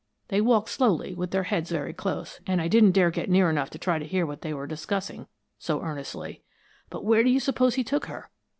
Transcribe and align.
They 0.29 0.41
walked 0.41 0.69
slowly, 0.69 1.13
with 1.13 1.29
their 1.29 1.43
heads 1.43 1.69
very 1.69 1.93
close, 1.93 2.39
and 2.47 2.59
I 2.59 2.67
didn't 2.67 2.93
dare 2.93 3.11
get 3.11 3.29
near 3.29 3.51
enough 3.51 3.69
to 3.69 3.77
try 3.77 3.99
to 3.99 4.07
hear 4.07 4.25
what 4.25 4.41
they 4.41 4.51
were 4.51 4.65
discussing 4.65 5.27
so 5.59 5.79
earnestly. 5.83 6.41
But 6.89 7.05
where 7.05 7.23
do 7.23 7.29
you 7.29 7.39
suppose 7.39 7.75
he 7.75 7.83
took 7.83 8.05
her? 8.07 8.31